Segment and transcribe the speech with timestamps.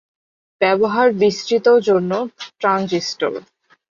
[0.61, 2.11] ব্যবহার বিস্তৃত জন্য
[2.59, 3.33] ট্রানজিস্টর।